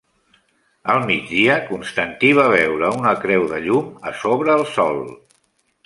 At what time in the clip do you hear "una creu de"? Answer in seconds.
3.03-3.63